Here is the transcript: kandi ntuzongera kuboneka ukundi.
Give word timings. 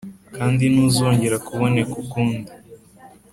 kandi 0.35 0.63
ntuzongera 0.73 1.37
kuboneka 1.47 1.93
ukundi. 2.03 2.51